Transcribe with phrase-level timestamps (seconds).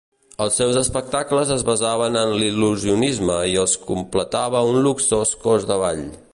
[0.43, 6.07] Els seus espectacles es basaven en l'il·lusionisme i els completava un luxós cos de ball.